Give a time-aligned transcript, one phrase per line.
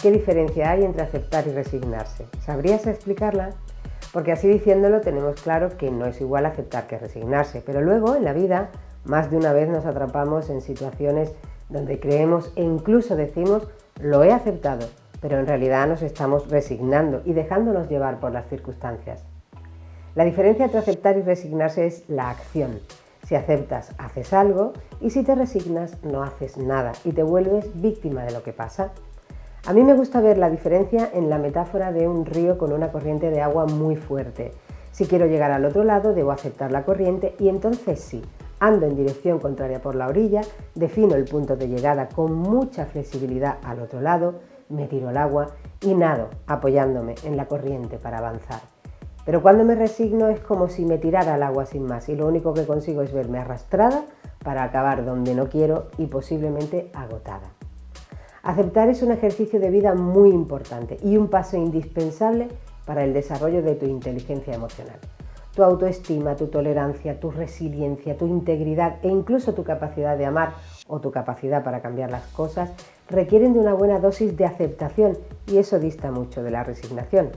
[0.00, 2.26] ¿Qué diferencia hay entre aceptar y resignarse?
[2.40, 3.50] ¿Sabrías explicarla?
[4.12, 8.24] Porque así diciéndolo tenemos claro que no es igual aceptar que resignarse, pero luego en
[8.24, 8.70] la vida
[9.04, 11.34] más de una vez nos atrapamos en situaciones
[11.68, 13.68] donde creemos e incluso decimos
[14.00, 14.86] lo he aceptado,
[15.20, 19.24] pero en realidad nos estamos resignando y dejándonos llevar por las circunstancias.
[20.14, 22.80] La diferencia entre aceptar y resignarse es la acción.
[23.28, 24.72] Si aceptas, haces algo
[25.02, 28.92] y si te resignas, no haces nada y te vuelves víctima de lo que pasa.
[29.66, 32.90] A mí me gusta ver la diferencia en la metáfora de un río con una
[32.90, 34.52] corriente de agua muy fuerte.
[34.92, 38.22] Si quiero llegar al otro lado, debo aceptar la corriente y entonces sí,
[38.60, 40.40] ando en dirección contraria por la orilla,
[40.74, 44.36] defino el punto de llegada con mucha flexibilidad al otro lado,
[44.70, 45.48] me tiro al agua
[45.82, 48.77] y nado apoyándome en la corriente para avanzar.
[49.28, 52.26] Pero cuando me resigno es como si me tirara al agua sin más y lo
[52.26, 54.06] único que consigo es verme arrastrada
[54.42, 57.52] para acabar donde no quiero y posiblemente agotada.
[58.42, 62.48] Aceptar es un ejercicio de vida muy importante y un paso indispensable
[62.86, 64.96] para el desarrollo de tu inteligencia emocional.
[65.54, 70.54] Tu autoestima, tu tolerancia, tu resiliencia, tu integridad e incluso tu capacidad de amar
[70.86, 72.72] o tu capacidad para cambiar las cosas
[73.10, 77.28] requieren de una buena dosis de aceptación y eso dista mucho de la resignación.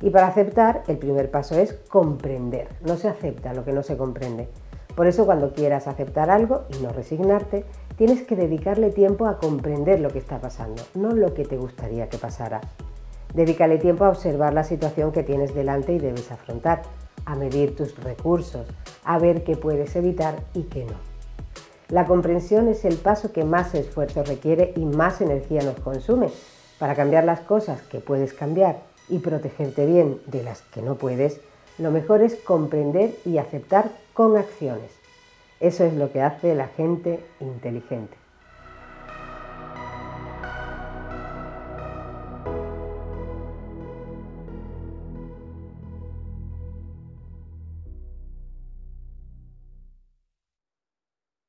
[0.00, 2.68] Y para aceptar, el primer paso es comprender.
[2.82, 4.48] No se acepta lo que no se comprende.
[4.94, 7.64] Por eso cuando quieras aceptar algo y no resignarte,
[7.96, 12.08] tienes que dedicarle tiempo a comprender lo que está pasando, no lo que te gustaría
[12.08, 12.60] que pasara.
[13.34, 16.82] Dedícale tiempo a observar la situación que tienes delante y debes afrontar,
[17.26, 18.66] a medir tus recursos,
[19.04, 20.96] a ver qué puedes evitar y qué no.
[21.88, 26.28] La comprensión es el paso que más esfuerzo requiere y más energía nos consume.
[26.78, 31.40] Para cambiar las cosas que puedes cambiar y protegerte bien de las que no puedes,
[31.78, 34.90] lo mejor es comprender y aceptar con acciones.
[35.60, 38.16] Eso es lo que hace la gente inteligente.